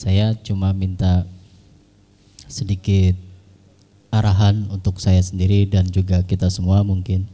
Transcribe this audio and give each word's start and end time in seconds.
Saya 0.00 0.32
cuma 0.40 0.72
minta 0.72 1.28
sedikit 2.48 3.12
arahan 4.08 4.64
untuk 4.72 4.96
saya 4.96 5.20
sendiri 5.20 5.68
dan 5.68 5.92
juga 5.92 6.24
kita 6.24 6.48
semua 6.48 6.80
mungkin 6.80 7.28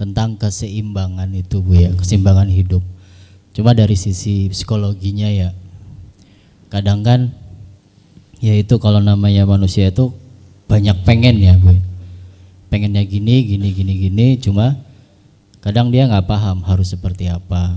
tentang 0.00 0.40
keseimbangan 0.40 1.28
itu 1.36 1.60
Bu 1.60 1.76
ya, 1.76 1.92
keseimbangan 1.92 2.48
hidup. 2.48 2.80
Cuma 3.52 3.76
dari 3.76 4.00
sisi 4.00 4.48
psikologinya 4.48 5.28
ya, 5.28 5.52
kadang 6.72 7.04
kan 7.04 7.36
ya 8.40 8.56
itu 8.56 8.80
kalau 8.80 9.04
namanya 9.04 9.44
manusia 9.44 9.92
itu 9.92 10.08
banyak 10.72 10.96
pengen 11.04 11.36
ya 11.36 11.52
Bu. 11.60 11.76
Ya. 11.76 11.84
Pengennya 12.72 13.04
gini, 13.04 13.44
gini, 13.44 13.76
gini, 13.76 13.92
gini, 14.08 14.26
cuma 14.40 14.80
kadang 15.60 15.92
dia 15.92 16.08
nggak 16.08 16.24
paham 16.24 16.64
harus 16.64 16.96
seperti 16.96 17.28
apa. 17.28 17.76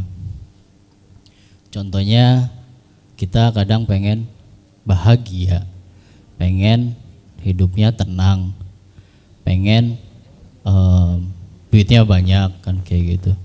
Contohnya 1.76 2.56
kita 3.20 3.52
kadang 3.52 3.84
pengen 3.84 4.24
bahagia, 4.88 5.68
pengen 6.40 6.96
hidupnya 7.44 7.92
tenang, 7.92 8.56
pengen 9.44 10.00
um, 10.64 11.28
duitnya 11.68 12.08
banyak 12.08 12.56
kan 12.64 12.80
kayak 12.88 13.20
gitu. 13.20 13.36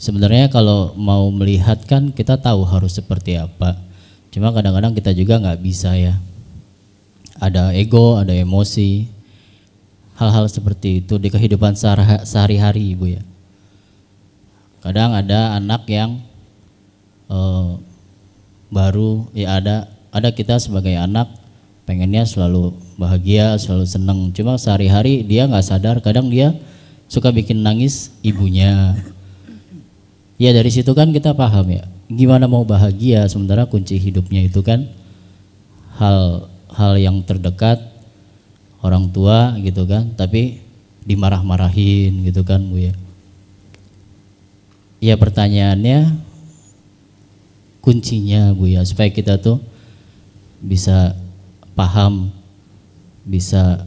Sebenarnya 0.00 0.48
kalau 0.48 0.96
mau 0.96 1.28
melihat 1.28 1.84
kan 1.84 2.08
kita 2.08 2.40
tahu 2.40 2.64
harus 2.64 2.96
seperti 2.96 3.36
apa. 3.36 3.76
Cuma 4.32 4.48
kadang-kadang 4.48 4.96
kita 4.96 5.12
juga 5.12 5.36
nggak 5.36 5.60
bisa 5.60 5.92
ya. 5.92 6.16
Ada 7.36 7.76
ego, 7.76 8.16
ada 8.16 8.32
emosi, 8.32 9.06
hal-hal 10.16 10.48
seperti 10.48 11.04
itu 11.04 11.20
di 11.20 11.28
kehidupan 11.28 11.76
sehari-hari 12.24 12.96
ibu 12.96 13.12
ya. 13.12 13.22
Kadang 14.80 15.14
ada 15.14 15.60
anak 15.60 15.84
yang 15.86 16.18
uh, 17.30 17.78
baru 18.72 19.28
ya 19.36 19.60
ada 19.60 19.92
ada 20.08 20.32
kita 20.32 20.56
sebagai 20.56 20.96
anak 20.96 21.28
pengennya 21.84 22.24
selalu 22.24 22.72
bahagia, 22.96 23.60
selalu 23.60 23.84
senang. 23.84 24.20
Cuma 24.32 24.56
sehari-hari 24.56 25.20
dia 25.20 25.44
nggak 25.44 25.66
sadar, 25.66 26.00
kadang 26.00 26.32
dia 26.32 26.56
suka 27.06 27.28
bikin 27.28 27.60
nangis 27.60 28.08
ibunya. 28.24 28.96
Ya 30.40 30.56
dari 30.56 30.72
situ 30.72 30.90
kan 30.96 31.12
kita 31.12 31.36
paham 31.36 31.68
ya, 31.68 31.84
gimana 32.08 32.48
mau 32.48 32.64
bahagia 32.64 33.28
sementara 33.28 33.68
kunci 33.68 34.00
hidupnya 34.00 34.48
itu 34.48 34.64
kan 34.64 34.88
hal 36.00 36.48
hal 36.72 36.96
yang 36.96 37.20
terdekat 37.22 37.78
orang 38.80 39.12
tua 39.12 39.54
gitu 39.60 39.84
kan, 39.84 40.16
tapi 40.16 40.64
dimarah-marahin 41.04 42.24
gitu 42.24 42.42
kan 42.46 42.62
bu 42.64 42.88
ya. 42.90 42.94
Ya 45.02 45.18
pertanyaannya 45.18 46.14
kuncinya 47.82 48.54
bu 48.54 48.70
ya 48.70 48.86
supaya 48.86 49.10
kita 49.10 49.42
tuh 49.42 49.58
bisa 50.62 51.18
paham 51.74 52.30
bisa 53.26 53.82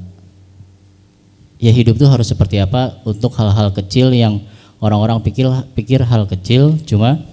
ya 1.57 1.71
hidup 1.71 1.95
tuh 1.95 2.11
harus 2.11 2.27
seperti 2.27 2.59
apa 2.59 2.99
untuk 3.07 3.31
hal-hal 3.39 3.71
kecil 3.71 4.11
yang 4.11 4.43
orang-orang 4.83 5.23
pikir 5.23 5.47
pikir 5.73 6.03
hal 6.03 6.27
kecil 6.27 6.75
cuma 6.83 7.23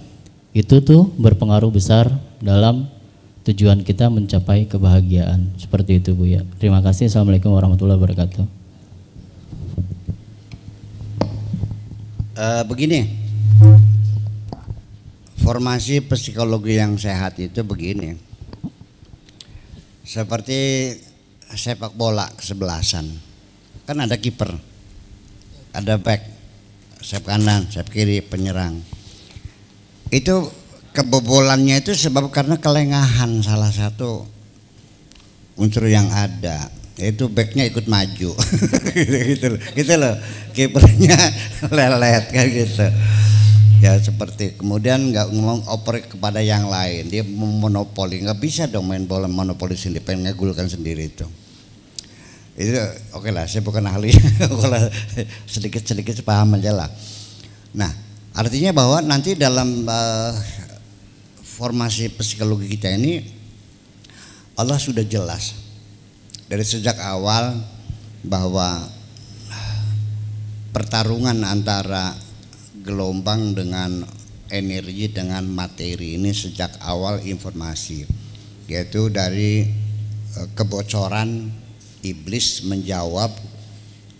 itu 0.55 0.79
tuh 0.79 1.11
berpengaruh 1.19 1.67
besar 1.67 2.07
dalam 2.39 2.87
tujuan 3.43 3.83
kita 3.83 4.07
mencapai 4.07 4.63
kebahagiaan 4.71 5.51
seperti 5.59 5.99
itu 5.99 6.15
Bu 6.15 6.23
ya. 6.29 6.47
Terima 6.61 6.79
kasih. 6.79 7.11
Assalamualaikum 7.11 7.51
warahmatullahi 7.51 7.99
wabarakatuh. 7.99 8.45
Uh, 12.33 12.63
begini, 12.65 13.13
formasi 15.43 15.99
psikologi 16.07 16.79
yang 16.79 16.95
sehat 16.95 17.35
itu 17.43 17.67
begini. 17.67 18.15
Seperti 20.07 20.95
sepak 21.51 21.91
bola 21.99 22.31
kesebelasan. 22.39 23.11
Kan 23.83 23.99
ada 23.99 24.15
kiper, 24.15 24.55
ada 25.75 25.99
back, 25.99 26.23
sayap 27.03 27.27
kanan, 27.27 27.67
sayap 27.67 27.91
kiri, 27.91 28.23
penyerang. 28.23 28.79
Itu 30.07 30.47
kebobolannya 30.95 31.83
itu 31.83 31.91
sebab 31.91 32.31
karena 32.31 32.55
kelengahan 32.63 33.43
salah 33.43 33.69
satu 33.69 34.23
unsur 35.59 35.85
yang 35.91 36.07
ada 36.09 36.71
itu 36.93 37.25
backnya 37.25 37.65
ikut 37.65 37.89
maju 37.89 38.37
gitu, 39.33 39.47
gitu 39.57 39.93
loh 39.97 40.13
kipernya 40.53 41.17
lelet 41.77 42.23
kayak 42.29 42.49
gitu 42.53 42.85
ya 43.83 43.99
seperti 43.99 44.55
kemudian 44.55 45.11
nggak 45.11 45.27
ngomong 45.35 45.67
oper 45.67 46.07
kepada 46.07 46.39
yang 46.39 46.71
lain. 46.71 47.11
Dia 47.11 47.27
monopoli. 47.27 48.23
Nggak 48.23 48.39
bisa 48.39 48.63
dong 48.71 48.87
main 48.87 49.03
bola 49.03 49.27
monopoli 49.27 49.75
sendiri. 49.75 49.99
Pengen 49.99 50.31
ngegulkan 50.31 50.71
sendiri 50.71 51.11
itu. 51.11 51.27
Itu 52.55 52.79
oke 53.11 53.27
okay 53.27 53.31
lah 53.35 53.43
saya 53.43 53.59
bukan 53.59 53.83
ahli. 53.83 54.15
Kalau 54.63 54.79
sedikit 55.43 55.83
sedikit 55.83 56.15
paham 56.23 56.55
aja 56.55 56.71
lah. 56.71 56.87
Nah 57.75 57.91
artinya 58.31 58.71
bahwa 58.71 59.03
nanti 59.03 59.35
dalam 59.35 59.83
uh, 59.83 60.31
formasi 61.43 62.07
psikologi 62.15 62.71
kita 62.79 62.87
ini 62.95 63.19
Allah 64.55 64.79
sudah 64.79 65.03
jelas 65.03 65.59
dari 66.47 66.63
sejak 66.63 66.95
awal 67.03 67.59
bahwa 68.23 68.87
pertarungan 70.71 71.45
antara 71.45 72.15
gelombang 72.83 73.55
dengan 73.55 74.03
energi 74.51 75.09
dengan 75.09 75.47
materi 75.47 76.19
ini 76.19 76.29
sejak 76.35 76.77
awal 76.83 77.23
informasi 77.23 78.05
yaitu 78.67 79.07
dari 79.09 79.65
e, 80.35 80.39
kebocoran 80.53 81.49
iblis 82.03 82.67
menjawab 82.67 83.31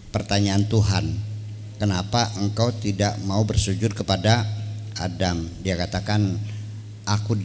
pertanyaan 0.09 0.65
Tuhan 0.71 1.05
kenapa 1.83 2.31
engkau 2.39 2.71
tidak 2.71 3.19
mau 3.27 3.43
bersujud 3.43 3.91
kepada 3.91 4.47
Adam? 4.95 5.43
Dia 5.61 5.75
katakan 5.75 6.39
aku 7.03 7.35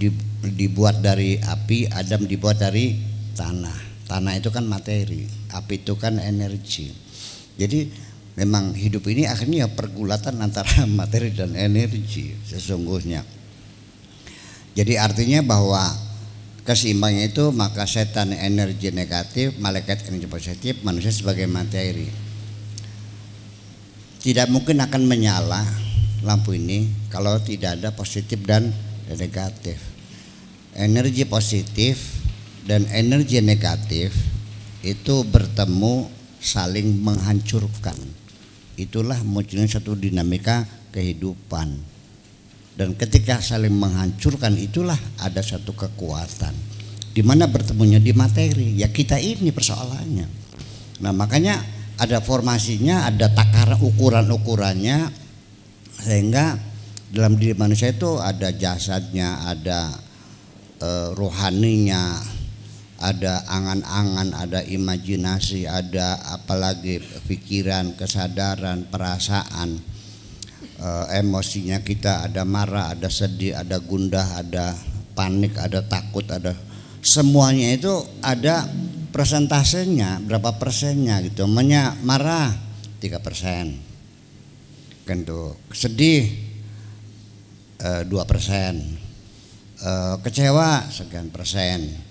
dibuat 0.46 1.02
dari 1.02 1.42
api 1.42 1.90
Adam 1.90 2.22
dibuat 2.28 2.62
dari 2.62 2.94
tanah. 3.34 4.06
Tanah 4.06 4.38
itu 4.38 4.48
kan 4.48 4.64
materi 4.64 5.28
api 5.52 5.74
itu 5.84 5.98
kan 5.98 6.22
energi. 6.22 6.94
Jadi 7.58 7.90
memang 8.38 8.70
hidup 8.70 9.02
ini 9.10 9.26
akhirnya 9.26 9.66
pergulatan 9.66 10.38
antara 10.38 10.86
materi 10.98 11.34
dan 11.34 11.58
energi 11.58 12.38
sesungguhnya. 12.46 13.26
Jadi 14.78 14.94
artinya 14.94 15.42
bahwa 15.42 15.82
keseimbangan 16.62 17.34
itu 17.34 17.44
maka 17.50 17.82
setan 17.82 18.30
energi 18.30 18.94
negatif, 18.94 19.58
malaikat 19.58 20.06
energi 20.06 20.30
positif, 20.30 20.78
manusia 20.86 21.10
sebagai 21.10 21.50
materi. 21.50 22.06
Tidak 24.22 24.46
mungkin 24.54 24.78
akan 24.78 25.02
menyala 25.02 25.66
lampu 26.22 26.54
ini 26.54 27.10
kalau 27.10 27.42
tidak 27.42 27.82
ada 27.82 27.90
positif 27.90 28.38
dan 28.46 28.70
negatif. 29.10 29.82
Energi 30.78 31.26
positif 31.26 32.22
dan 32.70 32.86
energi 32.94 33.42
negatif 33.42 34.14
itu 34.86 35.26
bertemu 35.26 36.06
saling 36.38 37.02
menghancurkan 37.02 37.98
itulah 38.78 39.18
munculnya 39.26 39.66
satu 39.66 39.98
dinamika 39.98 40.64
kehidupan. 40.94 41.98
Dan 42.78 42.94
ketika 42.94 43.42
saling 43.42 43.74
menghancurkan 43.74 44.54
itulah 44.54 44.96
ada 45.18 45.42
satu 45.42 45.74
kekuatan. 45.74 46.54
Di 47.10 47.26
mana 47.26 47.50
bertemunya 47.50 47.98
di 47.98 48.14
materi. 48.14 48.78
Ya 48.78 48.86
kita 48.86 49.18
ini 49.18 49.50
persoalannya. 49.50 50.26
Nah 51.02 51.10
makanya 51.10 51.58
ada 51.98 52.22
formasinya 52.22 53.10
ada 53.10 53.26
takaran 53.34 53.82
ukuran-ukurannya 53.82 55.10
sehingga 55.98 56.54
dalam 57.10 57.34
diri 57.34 57.58
manusia 57.58 57.90
itu 57.90 58.22
ada 58.22 58.54
jasadnya 58.54 59.42
ada 59.50 59.90
e, 60.78 60.90
rohaninya 61.18 62.22
ada 62.98 63.46
angan-angan, 63.46 64.34
ada 64.34 64.60
imajinasi, 64.66 65.70
ada 65.70 66.18
apalagi 66.34 66.98
pikiran, 67.30 67.94
kesadaran, 67.94 68.90
perasaan, 68.90 69.78
e, 70.82 70.88
emosinya 71.22 71.78
kita 71.86 72.26
ada 72.26 72.42
marah, 72.42 72.90
ada 72.90 73.06
sedih, 73.06 73.54
ada 73.54 73.78
gundah, 73.78 74.42
ada 74.42 74.74
panik, 75.14 75.54
ada 75.62 75.78
takut, 75.86 76.26
ada 76.26 76.58
semuanya 76.98 77.70
itu 77.70 77.94
ada 78.18 78.66
persentasenya 79.14 80.18
berapa 80.26 80.58
persennya 80.58 81.22
gitu. 81.22 81.46
Namanya 81.46 81.94
marah 82.02 82.50
tiga 82.98 83.22
persen, 83.22 83.78
kan 85.06 85.22
sedih 85.70 86.26
eh, 87.78 88.02
dua 88.10 88.26
persen, 88.26 88.98
eh, 89.78 90.14
kecewa 90.18 90.90
sekian 90.90 91.30
persen 91.30 92.07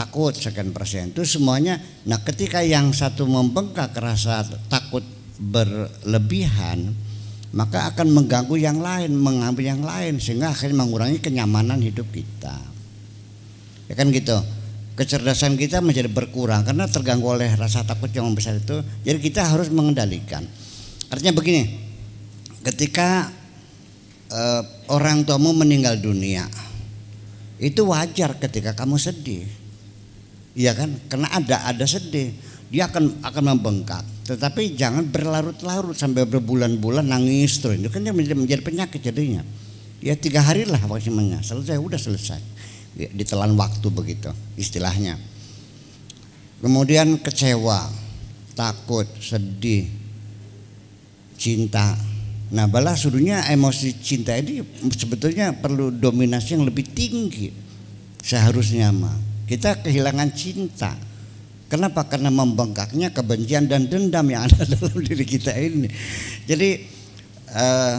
takut 0.00 0.32
sekian 0.32 0.72
persen 0.72 1.12
itu 1.12 1.20
semuanya 1.28 1.76
nah 2.08 2.16
ketika 2.24 2.64
yang 2.64 2.88
satu 2.96 3.28
membengkak 3.28 3.92
rasa 4.00 4.48
takut 4.72 5.04
berlebihan 5.36 6.96
maka 7.52 7.92
akan 7.92 8.08
mengganggu 8.16 8.56
yang 8.56 8.80
lain 8.80 9.12
mengambil 9.12 9.76
yang 9.76 9.84
lain 9.84 10.16
sehingga 10.16 10.56
akhirnya 10.56 10.80
mengurangi 10.80 11.20
kenyamanan 11.20 11.84
hidup 11.84 12.08
kita 12.08 12.56
ya 13.90 13.94
kan 13.98 14.08
gitu 14.08 14.40
kecerdasan 15.00 15.56
kita 15.56 15.80
menjadi 15.80 16.12
berkurang 16.12 16.60
karena 16.60 16.84
terganggu 16.84 17.32
oleh 17.32 17.48
rasa 17.56 17.80
takut 17.88 18.12
yang 18.12 18.28
besar 18.36 18.60
itu. 18.60 18.84
Jadi 19.00 19.16
kita 19.16 19.48
harus 19.48 19.72
mengendalikan. 19.72 20.44
Artinya 21.08 21.32
begini, 21.32 21.64
ketika 22.60 23.32
uh, 24.28 24.62
orang 24.92 25.24
tuamu 25.24 25.56
meninggal 25.56 25.96
dunia, 25.96 26.44
itu 27.56 27.80
wajar 27.88 28.36
ketika 28.36 28.76
kamu 28.76 29.00
sedih. 29.00 29.48
Iya 30.54 30.74
kan? 30.74 30.90
Karena 31.06 31.28
ada 31.30 31.56
ada 31.66 31.84
sedih. 31.86 32.34
Dia 32.70 32.86
akan 32.86 33.22
akan 33.22 33.42
membengkak. 33.56 34.02
Tetapi 34.30 34.78
jangan 34.78 35.10
berlarut-larut 35.10 35.98
sampai 35.98 36.22
berbulan-bulan 36.26 37.06
nangis 37.06 37.58
terus. 37.58 37.82
Itu 37.82 37.90
kan 37.90 38.06
menjadi, 38.06 38.38
menjadi 38.38 38.62
penyakit 38.62 39.00
jadinya. 39.02 39.42
Ya 40.00 40.14
tiga 40.14 40.40
hari 40.40 40.64
lah 40.64 40.80
maksimumnya. 40.86 41.42
Selesai, 41.42 41.76
udah 41.76 41.98
selesai 41.98 42.40
ditelan 42.94 43.54
waktu 43.54 43.86
begitu 43.90 44.30
istilahnya. 44.58 45.18
Kemudian 46.60 47.16
kecewa, 47.22 47.88
takut, 48.52 49.06
sedih, 49.22 49.88
cinta. 51.38 51.96
Nah 52.50 52.66
balas 52.66 53.06
sudunya 53.06 53.46
emosi 53.48 53.96
cinta 54.02 54.34
ini 54.36 54.60
sebetulnya 54.92 55.54
perlu 55.54 55.94
dominasi 55.94 56.58
yang 56.58 56.66
lebih 56.66 56.84
tinggi 56.90 57.54
seharusnya 58.20 58.90
mah. 58.92 59.29
Kita 59.50 59.82
kehilangan 59.82 60.30
cinta. 60.30 60.94
Kenapa? 61.66 62.06
Karena 62.06 62.30
membengkaknya 62.30 63.10
kebencian 63.10 63.66
dan 63.66 63.90
dendam 63.90 64.22
yang 64.30 64.46
ada 64.46 64.62
dalam 64.78 64.94
diri 65.02 65.26
kita 65.26 65.50
ini. 65.58 65.90
Jadi 66.46 66.86
uh, 67.50 67.98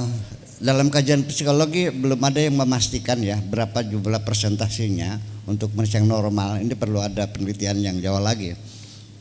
dalam 0.64 0.88
kajian 0.88 1.28
psikologi 1.28 1.92
belum 1.92 2.24
ada 2.24 2.40
yang 2.40 2.56
memastikan 2.56 3.20
ya 3.20 3.36
berapa 3.36 3.84
jumlah 3.84 4.24
persentasinya 4.24 5.20
untuk 5.44 5.76
manusia 5.76 6.00
yang 6.00 6.08
normal. 6.08 6.64
Ini 6.64 6.72
perlu 6.80 7.04
ada 7.04 7.28
penelitian 7.28 7.84
yang 7.84 8.00
jauh 8.00 8.24
lagi. 8.24 8.56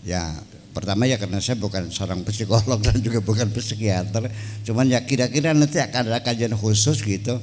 Ya, 0.07 0.31
pertama 0.71 1.11
ya 1.11 1.19
karena 1.19 1.43
saya 1.43 1.59
bukan 1.59 1.91
seorang 1.91 2.23
psikolog 2.23 2.79
dan 2.87 3.03
juga 3.03 3.19
bukan 3.27 3.51
psikiater, 3.51 4.31
cuman 4.63 4.87
ya 4.87 5.03
kira-kira 5.03 5.51
nanti 5.51 5.83
akan 5.83 6.15
ada 6.15 6.23
kajian 6.23 6.55
khusus 6.55 7.03
gitu. 7.03 7.43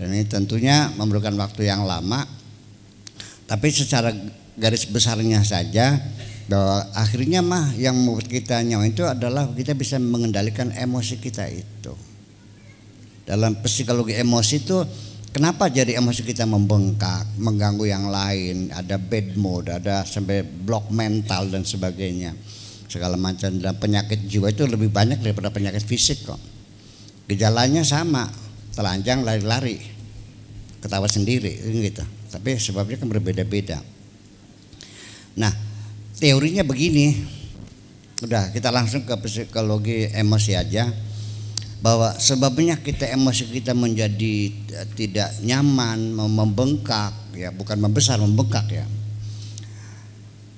Dan 0.00 0.08
ini 0.16 0.24
tentunya 0.24 0.88
memerlukan 0.96 1.36
waktu 1.36 1.68
yang 1.68 1.84
lama. 1.84 2.41
Tapi 3.52 3.68
secara 3.68 4.08
garis 4.56 4.88
besarnya 4.88 5.44
saja 5.44 6.00
bahwa 6.48 6.88
akhirnya 6.96 7.44
mah 7.44 7.76
yang 7.76 7.92
membuat 7.92 8.32
kita 8.32 8.64
nyawa 8.64 8.88
itu 8.88 9.04
adalah 9.04 9.52
kita 9.52 9.76
bisa 9.76 10.00
mengendalikan 10.00 10.72
emosi 10.72 11.20
kita 11.20 11.44
itu 11.52 11.92
dalam 13.22 13.54
psikologi 13.62 14.18
emosi 14.18 14.54
itu 14.66 14.82
kenapa 15.30 15.70
jadi 15.70 15.98
emosi 15.98 16.26
kita 16.26 16.42
membengkak, 16.44 17.38
mengganggu 17.38 17.86
yang 17.86 18.10
lain, 18.10 18.74
ada 18.74 18.98
bad 18.98 19.38
mood, 19.38 19.70
ada 19.70 20.02
sampai 20.02 20.42
blok 20.42 20.90
mental 20.90 21.48
dan 21.48 21.62
sebagainya. 21.62 22.34
Segala 22.90 23.16
macam 23.16 23.48
dan 23.56 23.72
penyakit 23.78 24.28
jiwa 24.28 24.52
itu 24.52 24.68
lebih 24.68 24.92
banyak 24.92 25.24
daripada 25.24 25.48
penyakit 25.48 25.80
fisik 25.86 26.28
kok. 26.28 26.36
Gejalanya 27.24 27.80
sama, 27.86 28.28
telanjang 28.76 29.24
lari-lari, 29.24 29.80
ketawa 30.84 31.08
sendiri 31.08 31.56
gitu. 31.72 32.04
Tapi 32.32 32.56
sebabnya 32.56 32.96
kan 32.96 33.12
berbeda-beda. 33.12 33.84
Nah, 35.36 35.52
teorinya 36.16 36.64
begini. 36.64 37.12
Udah, 38.24 38.48
kita 38.54 38.72
langsung 38.72 39.04
ke 39.04 39.12
psikologi 39.20 40.08
emosi 40.08 40.52
aja 40.56 40.88
bahwa 41.82 42.14
sebabnya 42.14 42.78
kita 42.78 43.10
emosi 43.10 43.50
kita 43.50 43.74
menjadi 43.74 44.34
eh, 44.54 44.88
tidak 44.94 45.42
nyaman, 45.42 46.14
membengkak 46.14 47.12
ya, 47.34 47.50
bukan 47.50 47.76
membesar, 47.82 48.22
membengkak 48.22 48.70
ya. 48.70 48.86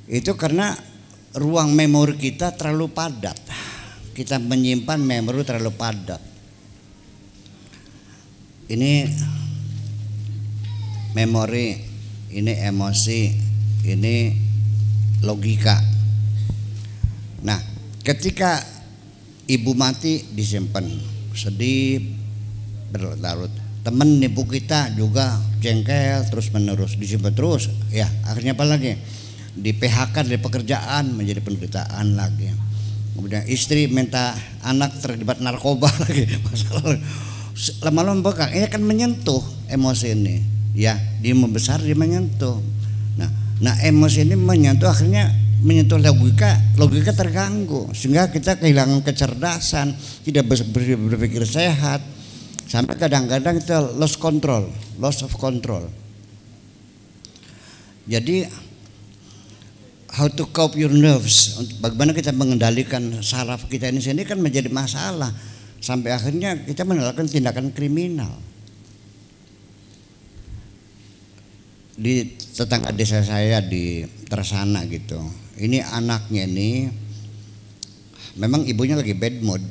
Itu 0.05 0.37
karena 0.37 0.77
ruang 1.35 1.73
memori 1.73 2.21
kita 2.21 2.53
terlalu 2.55 2.93
padat. 2.93 3.41
Kita 4.15 4.39
menyimpan 4.39 5.01
memori 5.01 5.43
terlalu 5.43 5.73
padat. 5.75 6.23
Ini 8.69 9.09
memori, 11.15 11.79
ini 12.35 12.53
emosi, 12.59 13.21
ini 13.87 14.17
logika. 15.23 15.81
Nah, 17.47 17.59
ketika 18.03 18.75
ibu 19.49 19.73
mati 19.77 20.25
disimpan. 20.33 20.85
Sedih 21.35 21.99
berlarut 22.95 23.51
temen 23.83 24.23
nipu 24.23 24.47
kita 24.47 24.95
juga 24.95 25.35
jengkel 25.59 26.25
terus 26.31 26.55
menerus. 26.55 26.95
Disimpan 26.95 27.35
terus. 27.35 27.69
Ya 27.91 28.07
akhirnya 28.23 28.55
apa 28.55 28.65
lagi? 28.65 28.95
Di 29.55 29.75
PHK 29.75 30.15
dari 30.27 30.39
pekerjaan 30.39 31.15
menjadi 31.15 31.43
penderitaan 31.43 32.15
lagi. 32.15 32.55
Kemudian 33.15 33.47
istri 33.47 33.87
minta 33.87 34.35
anak 34.63 34.95
terlibat 35.03 35.43
narkoba 35.43 35.91
lagi. 36.07 36.27
Masalah. 36.47 36.99
Lama-lama 37.87 38.35
ini 38.51 38.67
kan 38.67 38.83
menyentuh 38.83 39.43
emosi 39.71 40.07
ini 40.11 40.54
ya 40.75 40.99
dia 41.23 41.35
membesar 41.35 41.79
dia 41.81 41.95
menyentuh 41.95 42.59
nah 43.17 43.31
nah 43.63 43.75
emosi 43.81 44.27
ini 44.27 44.35
menyentuh 44.35 44.91
akhirnya 44.91 45.31
menyentuh 45.65 45.97
logika, 45.97 46.61
logika 46.77 47.17
terganggu 47.17 47.89
sehingga 47.97 48.29
kita 48.29 48.61
kehilangan 48.61 49.01
kecerdasan, 49.01 49.97
tidak 50.21 50.45
berpikir 50.77 51.41
sehat, 51.49 52.05
sampai 52.69 53.01
kadang-kadang 53.01 53.57
kita 53.57 53.81
lost 53.97 54.21
control, 54.21 54.69
loss 55.01 55.25
of 55.25 55.33
control. 55.41 55.89
Jadi 58.05 58.45
how 60.13 60.29
to 60.29 60.45
cope 60.53 60.77
your 60.77 60.93
nerves, 60.93 61.57
bagaimana 61.81 62.13
kita 62.13 62.37
mengendalikan 62.37 63.25
saraf 63.25 63.65
kita 63.73 63.89
ini 63.89 64.05
sendiri 64.05 64.37
kan 64.37 64.39
menjadi 64.45 64.69
masalah 64.69 65.33
sampai 65.81 66.13
akhirnya 66.13 66.61
kita 66.69 66.85
melakukan 66.85 67.25
tindakan 67.25 67.73
kriminal. 67.73 68.37
Di 71.95 72.27
tetangga 72.55 72.91
desa 72.91 73.23
saya 73.23 73.63
di 73.63 74.03
Tersana 74.27 74.83
gitu. 74.91 75.23
Ini 75.55 75.87
anaknya 75.95 76.45
nih 76.51 76.91
memang 78.35 78.67
ibunya 78.67 78.99
lagi 78.99 79.15
bad 79.15 79.39
mood. 79.43 79.63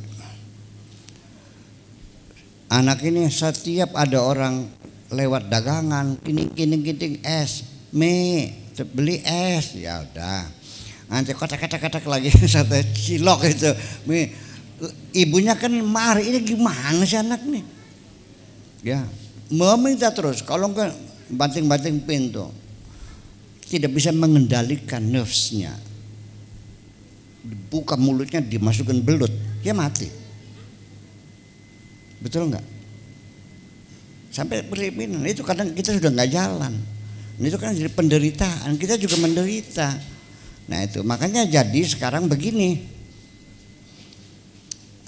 Anak 2.72 3.04
ini 3.04 3.28
setiap 3.28 3.94
ada 3.94 4.24
orang 4.24 4.66
lewat 5.14 5.52
dagangan 5.52 6.18
kini 6.24 6.50
kini 6.56 6.80
kini 6.82 7.20
es 7.22 7.68
mie 7.92 8.56
beli 8.96 9.20
es. 9.22 9.76
Ya 9.76 10.02
udah. 10.02 10.48
Nanti 11.12 11.36
kotak-kotak 11.36 12.08
lagi 12.08 12.32
satu 12.56 12.80
cilok 12.96 13.52
itu. 13.52 13.72
Mie 14.08 14.32
ibunya 15.12 15.60
kan 15.60 15.72
marah 15.84 16.24
ini 16.24 16.40
gimana 16.40 17.04
sih 17.04 17.20
anak 17.20 17.44
nih? 17.44 17.64
Ya 18.82 19.04
meminta 19.52 20.10
terus. 20.10 20.42
Kalau 20.42 20.72
enggak 20.72 20.96
banting-banting 21.36 22.04
pintu. 22.04 22.50
Tidak 23.64 23.90
bisa 23.90 24.14
mengendalikan 24.14 25.02
nervesnya. 25.02 25.74
Dibuka 27.44 27.98
mulutnya 27.98 28.40
dimasukkan 28.40 29.02
belut. 29.02 29.34
Dia 29.66 29.74
mati. 29.74 30.08
Betul 32.24 32.54
nggak? 32.54 32.66
Sampai 34.34 34.66
berliminan 34.66 35.22
itu 35.28 35.44
kadang 35.44 35.76
kita 35.76 35.94
sudah 35.98 36.10
nggak 36.10 36.32
jalan. 36.32 36.74
Itu 37.42 37.58
kan 37.58 37.76
jadi 37.76 37.90
penderitaan. 37.90 38.78
Kita 38.78 38.96
juga 38.96 39.18
menderita. 39.20 39.94
Nah 40.70 40.80
itu. 40.86 41.04
Makanya 41.04 41.44
jadi 41.50 41.82
sekarang 41.84 42.32
begini. 42.32 42.80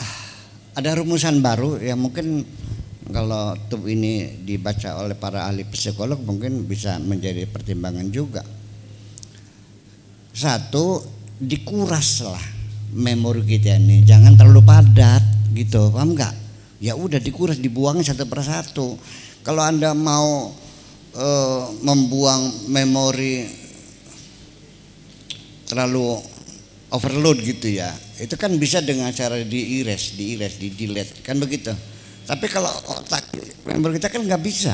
Ah, 0.02 0.20
ada 0.76 1.00
rumusan 1.00 1.40
baru 1.40 1.80
yang 1.80 2.02
mungkin 2.02 2.44
kalau 3.06 3.54
tuh 3.70 3.86
ini 3.86 4.42
dibaca 4.42 4.98
oleh 4.98 5.14
para 5.14 5.46
ahli 5.46 5.62
psikolog 5.70 6.18
mungkin 6.26 6.66
bisa 6.66 6.98
menjadi 6.98 7.46
pertimbangan 7.46 8.10
juga. 8.10 8.42
Satu 10.34 11.06
dikuras 11.38 12.26
lah 12.26 12.42
memori 12.96 13.46
kita 13.46 13.78
ini, 13.78 14.02
jangan 14.02 14.34
terlalu 14.34 14.66
padat 14.66 15.22
gitu, 15.54 15.94
paham 15.94 16.18
nggak? 16.18 16.34
Ya 16.82 16.98
udah 16.98 17.22
dikuras, 17.22 17.62
dibuang 17.62 18.02
satu 18.02 18.26
persatu. 18.28 18.98
Kalau 19.46 19.62
anda 19.62 19.94
mau 19.94 20.52
e, 21.14 21.28
membuang 21.86 22.68
memori 22.74 23.46
terlalu 25.70 26.20
overload 26.90 27.38
gitu 27.46 27.70
ya, 27.70 27.94
itu 28.18 28.34
kan 28.36 28.52
bisa 28.58 28.82
dengan 28.82 29.14
cara 29.14 29.40
di-erase, 29.40 30.18
di-erase, 30.18 30.58
di-delete, 30.58 31.22
kan 31.22 31.38
begitu 31.38 31.72
tapi 32.26 32.50
kalau 32.50 32.74
otak 32.98 33.30
member 33.70 33.94
kita 33.94 34.10
kan 34.10 34.22
nggak 34.26 34.42
bisa. 34.42 34.74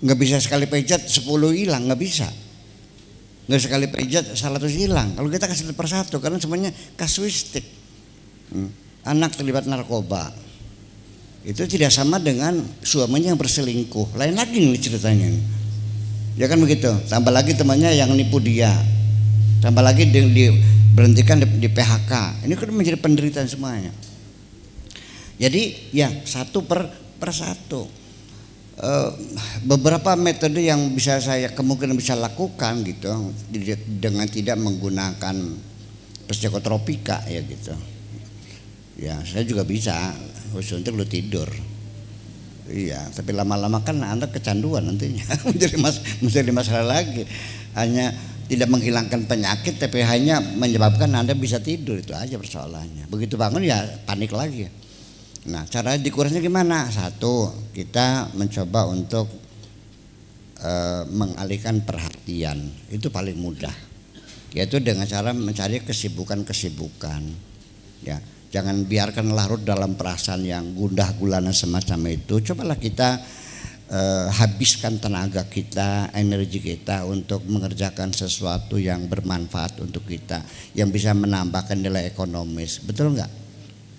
Nggak 0.00 0.18
bisa 0.20 0.36
sekali 0.40 0.64
pejat 0.68 1.04
10 1.08 1.24
hilang, 1.52 1.88
nggak 1.88 2.00
bisa. 2.00 2.28
Nggak 3.46 3.60
sekali 3.62 3.86
pejat 3.88 4.24
100 4.32 4.72
hilang. 4.72 5.08
Kalau 5.16 5.28
kita 5.28 5.44
kasih 5.48 5.72
persatu 5.76 6.20
karena 6.20 6.40
semuanya 6.40 6.72
kasuistik. 6.96 7.64
Hmm. 8.52 8.72
Anak 9.06 9.36
terlibat 9.36 9.68
narkoba. 9.68 10.32
Itu 11.46 11.62
tidak 11.70 11.94
sama 11.94 12.18
dengan 12.18 12.58
suaminya 12.82 13.30
yang 13.30 13.38
berselingkuh. 13.38 14.18
Lain 14.18 14.34
lagi 14.34 14.58
nih 14.58 14.80
ceritanya. 14.82 15.30
Ya 16.34 16.50
kan 16.50 16.58
begitu. 16.58 16.90
Tambah 17.06 17.30
lagi 17.30 17.54
temannya 17.54 17.94
yang 17.94 18.10
nipu 18.18 18.42
dia. 18.42 18.74
Tambah 19.62 19.80
lagi 19.80 20.10
di, 20.10 20.50
berhentikan 20.90 21.38
di 21.38 21.68
PHK. 21.70 22.44
Ini 22.44 22.54
kan 22.58 22.68
menjadi 22.74 22.98
penderitaan 22.98 23.46
semuanya. 23.46 23.94
Jadi 25.36 25.92
ya 25.92 26.08
satu 26.24 26.64
per 26.64 26.88
per 27.20 27.30
satu. 27.32 28.08
Uh, 28.76 29.08
beberapa 29.64 30.12
metode 30.20 30.60
yang 30.60 30.92
bisa 30.92 31.16
saya 31.16 31.48
kemungkinan 31.48 31.96
bisa 31.96 32.12
lakukan 32.12 32.84
gitu 32.84 33.32
dengan 33.88 34.28
tidak 34.28 34.60
menggunakan 34.60 35.36
psikotropika 36.28 37.24
ya 37.24 37.40
gitu. 37.40 37.72
Ya 39.00 39.16
saya 39.24 39.48
juga 39.48 39.64
bisa 39.64 40.12
khusus 40.52 40.84
untuk 40.84 41.00
lu 41.00 41.08
tidur. 41.08 41.48
Iya, 42.66 42.98
tapi 43.14 43.30
lama-lama 43.30 43.78
kan 43.86 44.02
Anda 44.02 44.26
kecanduan 44.26 44.90
nantinya 44.90 45.22
menjadi 45.48 45.76
mas 45.78 45.96
menjadi 46.20 46.50
masalah 46.50 47.00
lagi. 47.00 47.24
Hanya 47.78 48.12
tidak 48.46 48.68
menghilangkan 48.70 49.26
penyakit 49.26 49.78
tapi 49.78 50.02
hanya 50.02 50.38
menyebabkan 50.38 51.10
Anda 51.16 51.32
bisa 51.32 51.62
tidur 51.62 51.96
itu 52.02 52.12
aja 52.12 52.36
persoalannya. 52.36 53.06
Begitu 53.08 53.38
bangun 53.38 53.62
ya 53.64 53.86
panik 54.04 54.34
lagi. 54.34 54.66
Nah, 55.46 55.64
cara 55.70 55.94
dikurasnya 55.94 56.42
gimana? 56.42 56.90
Satu, 56.90 57.54
kita 57.70 58.34
mencoba 58.34 58.90
untuk 58.90 59.30
e, 60.58 60.72
mengalihkan 61.10 61.86
perhatian. 61.86 62.66
Itu 62.90 63.14
paling 63.14 63.38
mudah. 63.38 63.74
Yaitu 64.52 64.82
dengan 64.82 65.06
cara 65.06 65.30
mencari 65.30 65.82
kesibukan-kesibukan. 65.86 67.22
Ya, 68.02 68.18
Jangan 68.56 68.86
biarkan 68.86 69.34
larut 69.34 69.60
dalam 69.66 69.98
perasaan 70.00 70.46
yang 70.46 70.72
gundah 70.72 71.12
gulana 71.20 71.52
semacam 71.52 72.14
itu. 72.14 72.40
Cobalah 72.40 72.80
kita 72.80 73.20
eh, 73.90 74.26
habiskan 74.32 74.96
tenaga 74.96 75.44
kita, 75.44 76.14
energi 76.16 76.64
kita 76.64 77.04
untuk 77.04 77.44
mengerjakan 77.44 78.16
sesuatu 78.16 78.80
yang 78.80 79.10
bermanfaat 79.12 79.82
untuk 79.82 80.06
kita, 80.06 80.40
yang 80.72 80.88
bisa 80.94 81.12
menambahkan 81.12 81.76
nilai 81.76 82.08
ekonomis. 82.08 82.80
Betul 82.80 83.18
nggak? 83.18 83.45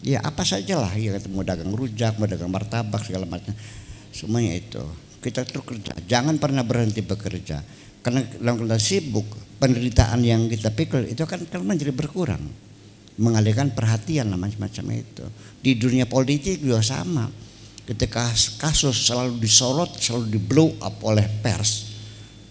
Ya 0.06 0.22
apa 0.22 0.46
saja 0.46 0.78
lah, 0.78 0.94
ya 0.94 1.18
mau 1.34 1.42
dagang 1.42 1.74
rujak, 1.74 2.22
mau 2.22 2.30
dagang 2.30 2.54
martabak 2.54 3.02
segala 3.02 3.26
macam, 3.26 3.52
semuanya 4.14 4.54
itu. 4.54 4.84
Kita 5.18 5.42
terus 5.42 5.66
kerja, 5.66 5.98
jangan 6.06 6.38
pernah 6.38 6.62
berhenti 6.62 7.02
bekerja. 7.02 7.66
Karena 8.06 8.22
dalam 8.38 8.62
kita 8.62 8.78
sibuk, 8.78 9.26
penderitaan 9.58 10.22
yang 10.22 10.46
kita 10.48 10.70
pikir 10.72 11.10
itu 11.10 11.26
akan, 11.26 11.50
akan 11.50 11.66
menjadi 11.66 11.92
berkurang 11.92 12.68
mengalihkan 13.18 13.74
perhatian 13.74 14.30
lah 14.30 14.38
macam-macam 14.38 14.86
itu. 14.94 15.26
Di 15.60 15.74
dunia 15.76 16.06
politik 16.06 16.62
juga 16.62 16.86
sama. 16.86 17.28
Ketika 17.88 18.30
kasus 18.60 19.08
selalu 19.08 19.40
disorot, 19.40 19.96
selalu 19.96 20.26
di 20.28 20.40
blow 20.44 20.76
up 20.84 21.00
oleh 21.08 21.24
pers, 21.40 21.88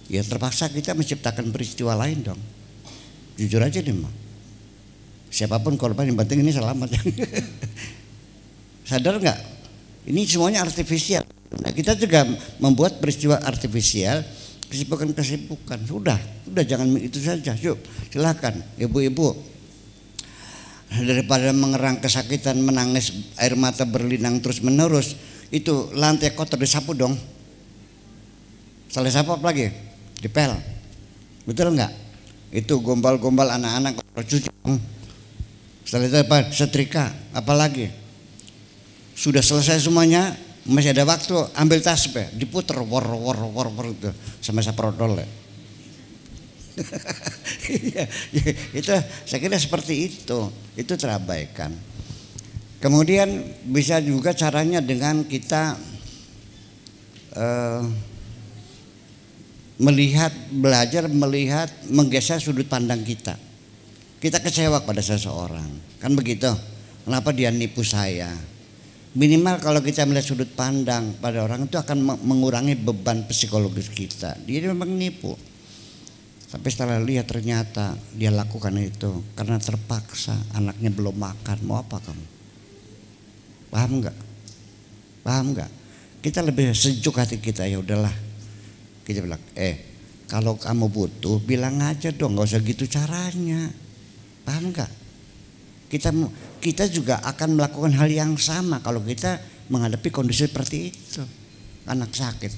ya 0.09 0.25
terpaksa 0.25 0.73
kita 0.73 0.97
menciptakan 0.97 1.53
peristiwa 1.53 1.93
lain 1.93 2.25
dong. 2.25 2.41
Jujur 3.37 3.61
aja 3.61 3.85
nih 3.85 3.93
mah. 3.93 4.15
Siapa 5.37 5.61
pun 5.61 5.76
korban 5.76 6.09
yang 6.09 6.16
penting 6.16 6.40
ini 6.40 6.49
selamat. 6.49 6.97
Sadar 8.88 9.21
nggak? 9.21 9.38
Ini 10.09 10.25
semuanya 10.25 10.64
artifisial. 10.64 11.28
Nah, 11.61 11.76
kita 11.76 11.93
juga 11.93 12.25
membuat 12.57 12.97
peristiwa 13.05 13.37
artifisial 13.45 14.25
kesibukan-kesibukan. 14.73 15.85
Sudah, 15.85 16.16
sudah 16.49 16.64
jangan 16.64 16.88
itu 16.97 17.21
saja. 17.21 17.52
Yuk, 17.52 17.76
silakan 18.09 18.64
ibu-ibu 18.81 19.37
daripada 20.88 21.52
mengerang 21.52 22.00
kesakitan 22.00 22.57
menangis 22.64 23.12
air 23.37 23.52
mata 23.61 23.85
berlinang 23.85 24.40
terus 24.40 24.64
menerus 24.64 25.21
itu 25.52 25.90
lantai 25.93 26.33
kotor 26.33 26.57
disapu 26.62 26.95
dong 26.95 27.19
salah 28.87 29.11
sapu 29.11 29.35
apa 29.35 29.50
lagi 29.50 29.75
dipel 30.23 30.55
betul 31.43 31.75
nggak 31.75 31.90
itu 32.55 32.78
gombal-gombal 32.78 33.50
anak-anak 33.50 33.99
cuci 34.14 34.49
setelah 35.87 36.11
itu 36.11 36.19
apa 36.19 36.38
setrika 36.50 37.14
apalagi 37.31 37.88
sudah 39.14 39.40
selesai 39.40 39.87
semuanya 39.87 40.35
masih 40.66 40.90
ada 40.90 41.07
waktu 41.07 41.33
ambil 41.55 41.78
tas 41.78 42.11
diputer 42.35 42.83
wor 42.83 43.07
wor 43.07 43.38
wor 43.38 43.71
wor 43.71 43.87
itu 43.87 44.11
sama 44.43 44.61
saprodol 44.61 45.14
ya 47.95 48.05
iya, 48.33 48.52
itu 48.76 48.93
saya 49.25 49.38
kira 49.40 49.57
seperti 49.57 50.12
itu. 50.12 50.40
Itu 50.76 50.93
terabaikan. 50.97 51.73
Kemudian 52.76 53.57
bisa 53.64 53.99
juga 54.05 54.37
caranya 54.37 54.85
dengan 54.85 55.25
kita 55.25 55.81
uh, 57.33 57.83
melihat, 59.81 60.33
belajar 60.52 61.09
melihat, 61.09 61.73
menggeser 61.88 62.38
sudut 62.38 62.69
pandang 62.69 63.00
kita. 63.00 63.40
Kita 64.26 64.42
kecewa 64.42 64.83
pada 64.83 64.99
seseorang, 64.99 66.02
kan 66.02 66.11
begitu? 66.18 66.50
Kenapa 67.06 67.30
dia 67.30 67.54
nipu 67.54 67.87
saya? 67.87 68.35
Minimal 69.14 69.62
kalau 69.62 69.78
kita 69.78 70.02
melihat 70.02 70.35
sudut 70.35 70.50
pandang 70.50 71.14
pada 71.23 71.47
orang 71.47 71.71
itu 71.71 71.78
akan 71.78 72.18
mengurangi 72.26 72.75
beban 72.75 73.23
psikologis 73.30 73.87
kita. 73.87 74.35
Dia 74.42 74.66
memang 74.66 74.90
nipu 74.90 75.38
tapi 76.47 76.71
setelah 76.71 77.02
lihat 77.02 77.26
ternyata 77.26 77.99
dia 78.14 78.30
lakukan 78.30 78.71
itu 78.78 79.21
karena 79.35 79.59
terpaksa 79.59 80.38
anaknya 80.54 80.95
belum 80.95 81.18
makan. 81.18 81.59
Mau 81.66 81.83
apa 81.83 81.99
kamu? 81.99 82.26
Paham 83.68 83.92
nggak? 83.99 84.16
Paham 85.26 85.47
nggak? 85.52 85.71
Kita 86.23 86.47
lebih 86.47 86.71
sejuk 86.71 87.18
hati 87.18 87.42
kita 87.42 87.66
ya 87.66 87.83
udahlah. 87.83 88.14
Kita 89.02 89.26
bilang, 89.26 89.42
eh 89.59 89.85
kalau 90.30 90.54
kamu 90.54 90.87
butuh 90.87 91.42
bilang 91.42 91.83
aja 91.83 92.14
dong, 92.14 92.38
nggak 92.38 92.47
usah 92.47 92.62
gitu 92.62 92.87
caranya. 92.87 93.68
Paham 94.47 94.71
nggak? 94.71 94.91
Kita 95.91 96.15
kita 96.62 96.85
juga 96.87 97.19
akan 97.26 97.59
melakukan 97.59 97.93
hal 97.99 98.07
yang 98.11 98.33
sama 98.38 98.79
kalau 98.79 99.03
kita 99.03 99.43
menghadapi 99.67 100.09
kondisi 100.15 100.47
seperti 100.47 100.95
itu. 100.95 101.23
Anak 101.87 102.15
sakit, 102.15 102.50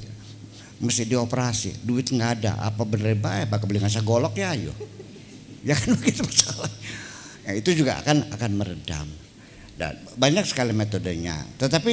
mesti 0.80 1.04
dioperasi, 1.04 1.85
duit 1.85 2.09
nggak 2.09 2.30
ada, 2.40 2.52
apa 2.64 2.85
bener 2.85 3.16
baik, 3.16 3.52
apa 3.52 3.64
beli 3.64 3.80
ngasih 3.80 4.04
golok 4.04 4.37
ya 4.37 4.57
ayo. 4.57 4.73
Ya 5.64 5.76
kan 5.76 5.92
begitu 5.97 6.25
masalah. 6.25 6.71
Ya, 7.45 7.52
itu 7.57 7.73
juga 7.73 8.00
akan 8.04 8.28
akan 8.33 8.50
meredam. 8.57 9.09
Dan 9.78 9.95
banyak 10.18 10.45
sekali 10.45 10.75
metodenya. 10.75 11.38
Tetapi 11.57 11.92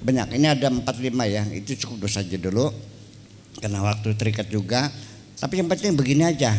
banyak, 0.00 0.40
ini 0.40 0.46
ada 0.48 0.72
4-5 0.72 1.26
ya, 1.28 1.42
itu 1.52 1.76
cukup 1.84 2.08
dosa 2.08 2.24
aja 2.24 2.38
dulu. 2.40 2.72
Karena 3.60 3.84
waktu 3.84 4.12
terikat 4.16 4.48
juga. 4.48 4.88
Tapi 5.36 5.60
yang 5.60 5.68
penting 5.68 5.92
begini 5.96 6.24
aja. 6.24 6.52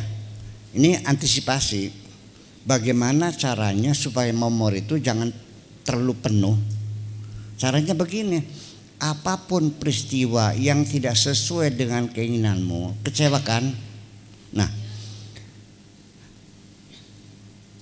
Ini 0.78 1.02
antisipasi. 1.06 2.07
Bagaimana 2.68 3.32
caranya 3.32 3.96
supaya 3.96 4.28
memori 4.36 4.84
itu 4.84 5.00
jangan 5.00 5.32
terlalu 5.88 6.14
penuh. 6.20 6.58
Caranya 7.56 7.96
begini 7.96 8.44
apa 9.00 9.40
pun 9.48 9.72
peristiwa 9.78 10.52
yang 10.52 10.84
tidak 10.84 11.16
sesuai 11.16 11.80
dengan 11.80 12.12
keinginanmu, 12.12 13.08
kecewakan. 13.08 13.72
Nah, 14.52 14.70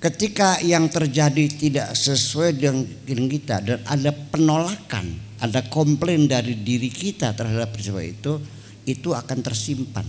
ketika 0.05 0.61
yang 0.61 0.85
terjadi 0.85 1.49
tidak 1.49 1.89
sesuai 1.97 2.53
dengan 2.53 3.25
kita 3.25 3.65
dan 3.65 3.79
ada 3.89 4.13
penolakan, 4.13 5.17
ada 5.41 5.65
komplain 5.65 6.29
dari 6.29 6.61
diri 6.61 6.93
kita 6.93 7.33
terhadap 7.33 7.73
peristiwa 7.73 8.05
itu, 8.05 8.37
itu 8.85 9.17
akan 9.17 9.39
tersimpan. 9.41 10.05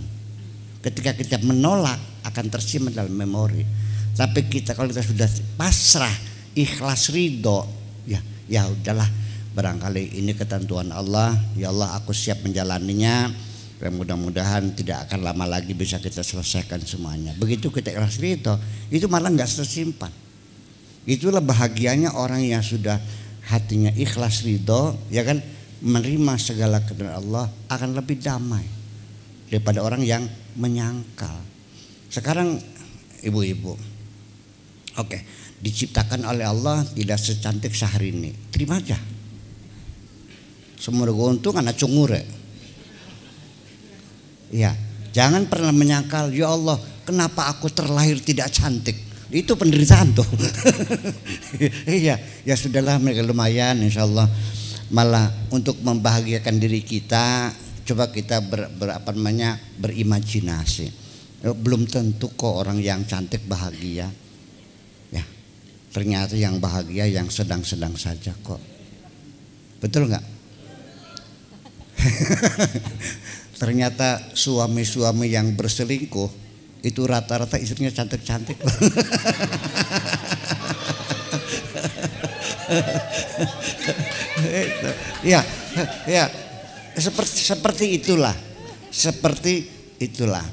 Ketika 0.85 1.17
kita 1.17 1.41
menolak 1.41 1.97
akan 2.29 2.45
tersimpan 2.53 2.93
dalam 2.93 3.15
memori. 3.17 3.86
Tapi 4.17 4.49
kita 4.49 4.73
kalau 4.73 4.89
kita 4.89 5.05
sudah 5.05 5.29
pasrah, 5.53 6.11
ikhlas 6.57 7.13
ridho, 7.13 7.69
ya 8.09 8.17
ya 8.49 8.65
udahlah. 8.65 9.05
Barangkali 9.53 10.17
ini 10.17 10.33
ketentuan 10.33 10.89
Allah. 10.89 11.37
Ya 11.53 11.69
Allah 11.69 11.93
aku 11.93 12.17
siap 12.17 12.41
menjalaninya. 12.41 13.29
Dan 13.77 13.93
mudah-mudahan 13.93 14.73
tidak 14.73 15.05
akan 15.05 15.21
lama 15.21 15.45
lagi 15.45 15.77
bisa 15.77 16.01
kita 16.01 16.25
selesaikan 16.25 16.81
semuanya. 16.81 17.37
Begitu 17.37 17.69
kita 17.69 17.93
ikhlas 17.93 18.17
itu 18.17 18.53
itu 18.89 19.05
malah 19.05 19.29
nggak 19.29 19.45
tersimpan. 19.45 20.09
Itulah 21.05 21.45
bahagianya 21.45 22.17
orang 22.17 22.41
yang 22.41 22.65
sudah 22.65 22.97
hatinya 23.45 23.93
ikhlas 23.93 24.41
ridho 24.41 24.97
ya 25.13 25.21
kan 25.21 25.45
menerima 25.85 26.33
segala 26.41 26.81
kebenaran 26.81 27.21
Allah 27.21 27.45
akan 27.69 27.93
lebih 27.93 28.17
damai 28.17 28.65
daripada 29.45 29.85
orang 29.85 30.01
yang 30.01 30.25
menyangkal. 30.57 31.37
Sekarang 32.09 32.57
ibu-ibu 33.21 33.96
oke 34.97 35.19
diciptakan 35.61 36.25
oleh 36.25 36.45
Allah 36.45 36.85
tidak 36.93 37.17
secantik 37.17 37.73
Syahrini 37.73 38.53
terima 38.53 38.77
aja 38.77 38.97
Semua 40.77 41.09
untung 41.09 41.57
anak 41.57 41.73
cungure. 41.73 42.21
Ya, 44.53 44.77
jangan 45.09 45.49
pernah 45.49 45.73
menyangkal, 45.73 46.29
ya 46.29 46.53
Allah, 46.53 46.77
kenapa 47.01 47.49
aku 47.49 47.67
terlahir 47.73 48.21
tidak 48.21 48.53
cantik? 48.53 48.95
Itu 49.33 49.57
penderitaan 49.57 50.13
tuh. 50.13 50.29
iya, 51.89 52.21
ya 52.45 52.53
sudahlah 52.55 53.01
mereka 53.01 53.25
lumayan 53.25 53.81
insya 53.83 54.05
Allah. 54.05 54.29
Malah 54.93 55.33
untuk 55.49 55.81
membahagiakan 55.81 56.61
diri 56.61 56.85
kita, 56.85 57.51
coba 57.83 58.13
kita 58.13 58.39
ber, 58.39 58.71
ber 58.71 58.95
apa 58.95 59.11
namanya 59.11 59.59
berimajinasi 59.81 61.09
belum 61.37 61.85
tentu 61.85 62.33
kok 62.33 62.65
orang 62.65 62.81
yang 62.81 63.05
cantik 63.05 63.45
bahagia 63.45 64.09
ternyata 65.91 66.35
yang 66.35 66.59
bahagia 66.59 67.07
yang 67.07 67.31
sedang-sedang 67.31 67.95
saja 67.95 68.33
kok. 68.43 68.59
Betul 69.77 70.09
nggak? 70.09 70.25
Ternyata 73.61 74.33
suami-suami 74.37 75.33
yang 75.33 75.57
berselingkuh 75.57 76.29
itu 76.85 77.01
rata-rata 77.05 77.57
istrinya 77.57 77.91
cantik-cantik. 77.93 78.57
Ya 85.25 85.41
ya. 86.05 86.27
Seperti 86.97 87.39
seperti 87.41 87.85
itulah. 87.99 88.35
Seperti 88.91 89.65
itulah. 90.01 90.43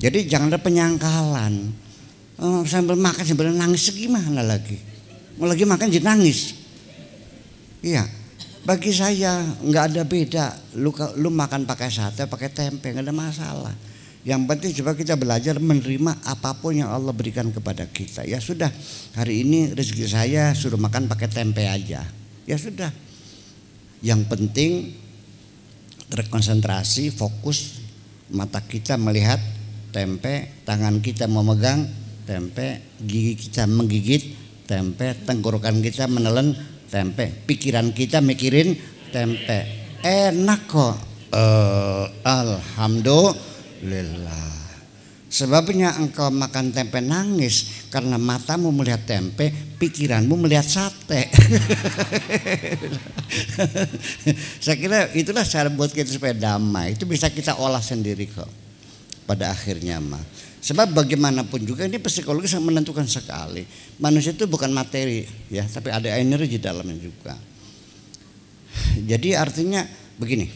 Jadi 0.00 0.26
jangan 0.26 0.50
ada 0.50 0.60
penyangkalan 0.60 1.70
oh, 2.38 2.62
sambil 2.64 2.96
makan 2.96 3.24
sambil 3.26 3.52
nangis 3.52 3.90
gimana 3.92 4.40
lagi 4.40 4.78
mau 5.36 5.50
lagi 5.50 5.66
makan 5.66 5.90
jadi 5.90 6.06
nangis 6.06 6.56
iya 7.82 8.06
bagi 8.62 8.94
saya 8.94 9.42
nggak 9.60 9.84
ada 9.90 10.02
beda 10.06 10.46
lu 10.78 10.94
lu 11.18 11.28
makan 11.34 11.66
pakai 11.66 11.90
sate 11.90 12.30
pakai 12.30 12.48
tempe 12.54 12.94
nggak 12.94 13.04
ada 13.04 13.14
masalah 13.14 13.74
yang 14.22 14.46
penting 14.46 14.70
coba 14.78 14.94
kita 14.94 15.18
belajar 15.18 15.58
menerima 15.58 16.22
apa 16.22 16.54
pun 16.54 16.78
yang 16.78 16.94
Allah 16.94 17.10
berikan 17.10 17.50
kepada 17.50 17.90
kita. 17.90 18.22
Ya 18.22 18.38
sudah, 18.38 18.70
hari 19.18 19.42
ini 19.42 19.74
rezeki 19.74 20.06
saya 20.06 20.54
suruh 20.54 20.78
makan 20.78 21.10
pakai 21.10 21.26
tempe 21.26 21.66
aja. 21.66 22.06
Ya 22.46 22.54
sudah. 22.54 22.94
Yang 23.98 24.30
penting 24.30 24.70
terkonsentrasi, 26.06 27.10
fokus 27.10 27.82
mata 28.30 28.62
kita 28.62 28.94
melihat 28.94 29.42
tempe, 29.90 30.62
tangan 30.62 31.02
kita 31.02 31.26
memegang 31.26 31.90
tempe, 32.24 32.98
gigi 33.02 33.38
kita 33.38 33.66
menggigit 33.68 34.22
tempe, 34.64 35.14
tenggorokan 35.26 35.82
kita 35.82 36.08
menelan 36.08 36.54
tempe, 36.88 37.30
pikiran 37.46 37.90
kita 37.94 38.22
mikirin 38.22 38.74
tempe. 39.10 39.80
Enak 40.02 40.60
kok. 40.66 40.96
Uh, 41.32 42.04
Alhamdulillah 42.28 43.52
Lillah. 43.82 44.62
Sebabnya 45.32 45.96
engkau 45.96 46.28
makan 46.28 46.76
tempe 46.76 47.00
nangis 47.00 47.88
karena 47.88 48.20
matamu 48.20 48.68
melihat 48.68 49.00
tempe, 49.08 49.48
pikiranmu 49.80 50.36
melihat 50.36 50.60
sate. 50.60 51.24
Saya 54.62 54.76
kira 54.76 55.08
itulah 55.16 55.40
cara 55.48 55.72
buat 55.72 55.88
kita 55.88 56.12
supaya 56.12 56.36
damai. 56.36 57.00
Itu 57.00 57.08
bisa 57.08 57.32
kita 57.32 57.56
olah 57.56 57.80
sendiri 57.80 58.28
kok. 58.28 58.46
Pada 59.24 59.56
akhirnya 59.56 60.04
mah. 60.04 60.20
Sebab 60.62 60.94
bagaimanapun 60.94 61.66
juga 61.66 61.90
ini 61.90 61.98
psikologi 61.98 62.46
sangat 62.46 62.70
menentukan 62.70 63.02
sekali. 63.10 63.66
Manusia 63.98 64.30
itu 64.30 64.46
bukan 64.46 64.70
materi 64.70 65.26
ya, 65.50 65.66
tapi 65.66 65.90
ada 65.90 66.06
energi 66.14 66.62
dalamnya 66.62 67.02
juga. 67.02 67.34
Jadi 69.10 69.34
artinya 69.34 69.82
begini. 70.16 70.46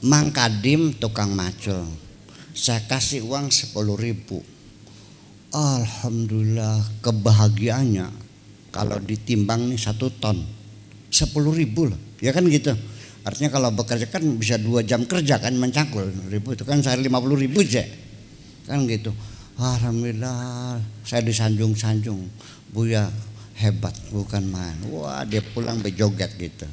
Mang 0.00 0.32
Kadim 0.32 0.96
tukang 0.96 1.36
macul 1.36 1.84
saya 2.56 2.82
kasih 2.84 3.24
uang 3.24 3.48
10 3.48 3.72
ribu 4.00 4.42
Alhamdulillah 5.50 7.02
kebahagiaannya 7.02 8.06
kalau 8.70 8.98
ditimbang 9.02 9.70
nih 9.70 9.80
satu 9.80 10.08
ton 10.08 10.40
10 11.10 11.30
ribu 11.52 11.90
loh 11.90 12.00
ya 12.22 12.32
kan 12.32 12.46
gitu 12.46 12.74
artinya 13.20 13.50
kalau 13.52 13.68
bekerja 13.74 14.08
kan 14.08 14.24
bisa 14.40 14.56
dua 14.56 14.80
jam 14.80 15.04
kerja 15.04 15.36
kan 15.36 15.52
mencangkul. 15.56 16.08
Ribu 16.32 16.56
itu 16.56 16.64
kan 16.64 16.80
saya 16.80 16.96
50 16.96 17.10
ribu 17.36 17.60
aja 17.60 17.84
kan 18.64 18.86
gitu. 18.88 19.12
Alhamdulillah 19.60 20.80
saya 21.04 21.20
disanjung-sanjung. 21.26 22.24
Buya 22.70 23.10
hebat 23.60 23.92
bukan 24.08 24.46
main. 24.48 24.78
Wah 24.88 25.26
dia 25.28 25.44
pulang 25.44 25.82
bejoget 25.84 26.32
gitu. 26.40 26.68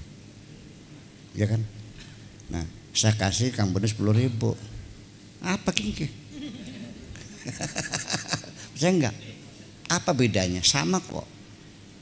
Ya 1.35 1.51
kan? 1.51 1.61
Nah 2.47 2.63
saya 2.95 3.13
kasih 3.17 3.51
Kang 3.51 3.75
Budi 3.75 3.91
sepuluh 3.91 4.15
ribu. 4.15 4.55
Apa 5.43 5.69
kini 5.69 5.93
saya 8.79 8.91
enggak? 8.91 9.15
Apa 9.87 10.11
bedanya? 10.11 10.59
Sama 10.63 10.99
kok. 10.99 11.27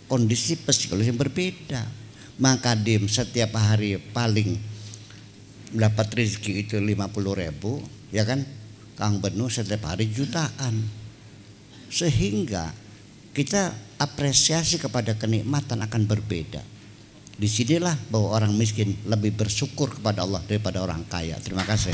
Kondisi 0.05 0.53
psikologi 0.58 1.10
yang 1.10 1.17
berbeda 1.17 2.04
maka 2.41 2.75
dim 2.75 3.07
setiap 3.07 3.55
hari 3.55 3.95
paling 3.99 4.59
dapat 5.75 6.07
rezeki 6.11 6.67
itu 6.67 6.75
lima 6.79 7.07
puluh 7.11 7.35
ribu 7.35 7.79
ya 8.11 8.23
kan 8.27 8.43
Kang 8.95 9.19
Benu 9.19 9.51
setiap 9.51 9.91
hari 9.91 10.07
jutaan 10.07 10.83
sehingga 11.91 12.71
kita 13.35 13.75
apresiasi 13.99 14.79
kepada 14.79 15.15
kenikmatan 15.15 15.83
akan 15.83 16.03
berbeda 16.07 16.63
Di 17.35 17.51
sinilah 17.51 17.99
bahwa 18.07 18.31
orang 18.39 18.55
miskin 18.55 18.95
lebih 19.03 19.35
bersyukur 19.35 19.91
kepada 19.91 20.23
Allah 20.23 20.39
daripada 20.47 20.79
orang 20.79 21.03
kaya. 21.03 21.35
Terima 21.43 21.67
kasih. 21.67 21.91